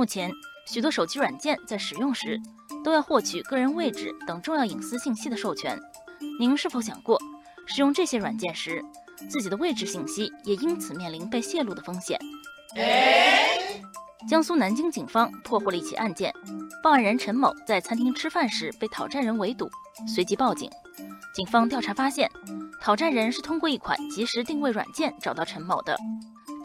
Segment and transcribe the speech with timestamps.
[0.00, 0.32] 目前，
[0.64, 2.40] 许多手机软件在使用时
[2.82, 5.78] 都要获取个人位置等重要隐私信息的授权。
[6.38, 7.20] 您是否想过，
[7.66, 8.82] 使用这些软件时，
[9.28, 12.18] 自己的位置信息也因此面临被泄露的风险？
[14.26, 16.32] 江苏南京警方破获了一起案件，
[16.82, 19.68] 报案人陈某在餐厅吃饭时被讨债人围堵，
[20.08, 20.70] 随即报警。
[21.34, 22.26] 警方调查发现，
[22.80, 25.94] 讨债人是通过一款即时定位软件找到陈某的。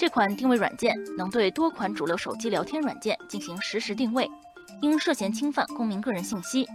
[0.05, 4.29] 这款定位软件能对多款主流手机聊天软件进行实时定位，
[4.79, 6.67] 因涉嫌侵犯公民个人信息，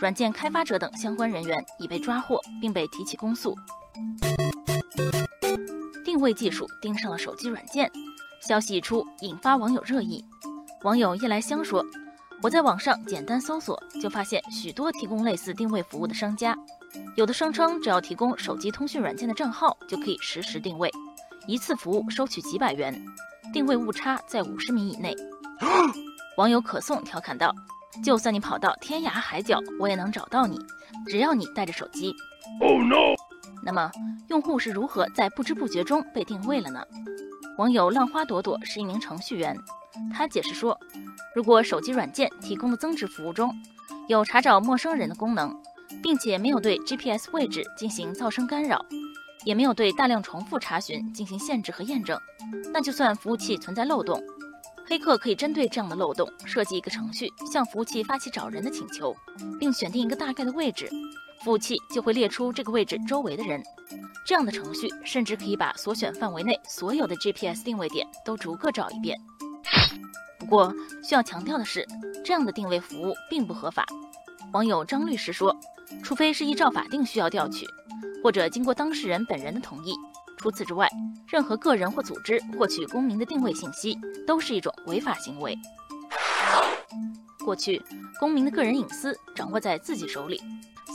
[0.00, 3.54] 软件开发者等相关人员已被抓获，并被提起公诉。
[6.02, 7.92] 定位技术盯上了手机软件。
[8.48, 10.24] 消息一出，引发网友热议。
[10.82, 11.84] 网友夜来香说
[12.42, 16.56] ：“我在网上简单搜索，就发现许多提供类似定位服务的商家，
[17.14, 20.90] 有的声称只要提供手机通讯软件的账号就可以实时定位，
[21.50, 22.94] 一次服务收取几百元，
[23.52, 25.16] 定位误差在五十米以内。
[26.38, 27.52] ”网友可颂调侃道
[28.04, 30.56] ：“就算你跑到天涯海角，我也能找到你，
[31.08, 32.14] 只要你带着手机。”
[32.62, 33.16] Oh no！
[33.64, 33.90] 那么，
[34.28, 36.84] 用户是如何在不知不觉中被定位了呢？
[37.58, 39.58] 网友浪花朵朵是一名程序员，
[40.14, 40.78] 他解释说，
[41.34, 43.52] 如果手机软件提供的增值服务中
[44.06, 45.52] 有查找陌生人的功能，
[46.00, 48.86] 并且没有对 GPS 位置进行噪声干扰，
[49.44, 52.18] 也没有对大量重复查询进行限制和验证，
[52.72, 54.22] 那就算服务器存在漏洞。
[54.86, 59.14] 黑客可以针对这样的漏洞设计一个程序，向服务器发起找人的请求，
[59.58, 60.90] 并选定一个大概的位置，
[61.44, 63.62] 服务器就会列出这个位置周围的人。
[64.26, 69.16] 这样的程序甚至可以把所选范围内所有的 GPS 定位点都逐个找一遍。
[70.38, 70.74] 不过
[71.04, 71.86] 需要强调的是，
[72.24, 73.86] 这样的定位服务并不合法。
[74.52, 75.54] 网友张律师说，
[76.02, 77.64] 除非是依照法定需要调取，
[78.22, 79.94] 或者经过当事人本人的同意，
[80.36, 80.88] 除此之外，
[81.26, 85.56] 任何个人或组织获取公民的定位信息都是一种违法行为。
[87.44, 87.82] 过去，
[88.18, 90.40] 公民的个人隐私掌握在自己手里。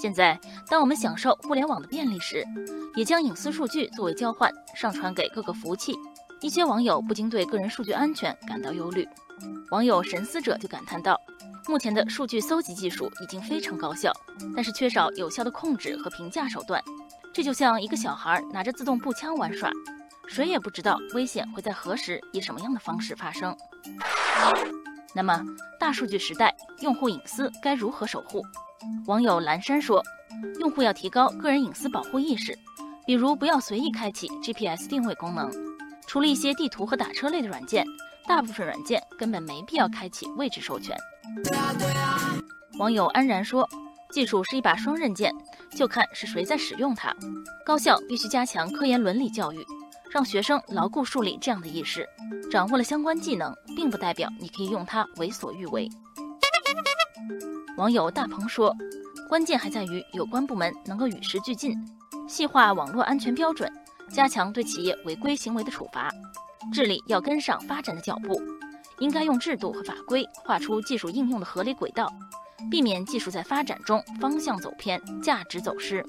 [0.01, 2.45] 现在，当我们享受互联网的便利时，
[2.95, 5.95] 也将隐私数据作为交换上传给各个服务器。
[6.41, 9.07] 一些网友不禁对个人数据安全感到忧虑。
[9.71, 11.19] 网友神思者就感叹道
[11.67, 14.13] ：“目前的数据搜集技术已经非常高效，
[14.53, 16.83] 但是缺少有效的控制和评价手段。
[17.35, 19.69] 这就像一个小孩拿着自动步枪玩耍，
[20.25, 23.53] 谁也不知道危险会在何时以什么样的方式发生。
[25.13, 25.43] 那么，
[25.77, 28.41] 大数据时代，用户隐私该如何守护？”
[29.05, 30.01] 网友蓝山说
[30.61, 32.57] ：“用户要提高个人隐私保护意识，
[33.05, 35.51] 比如不要随意开启 GPS 定位功能。
[36.07, 37.85] 除了一些地图和打车类的软件，
[38.25, 40.95] 大部分软件根本没必要开启位置授权。”
[42.79, 43.67] 网友安然说
[44.15, 45.35] ：“技术是一把双刃剑，
[45.75, 47.13] 就看是谁在使用它。
[47.65, 49.61] 高校必须加强科研伦理教育，
[50.09, 52.07] 让学生牢固树立这样的意识。
[52.49, 55.89] 掌握了相关技能，并不代表你可以用它为所欲为。”
[57.75, 58.73] 网友大鹏说
[59.27, 61.77] ：“关键还在于有关部门能够与时俱进，
[62.25, 63.69] 细化网络安全标准，
[64.09, 66.09] 加强对企业违规行为的处罚。
[66.71, 68.41] 治理要跟上发展的脚步，
[68.99, 72.09] 应该用制度和法规画出技术应用的合理轨道，
[72.69, 76.05] 避免技术在发展中方向走偏、价值走失。”